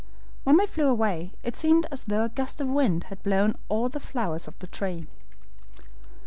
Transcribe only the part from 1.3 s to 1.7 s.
it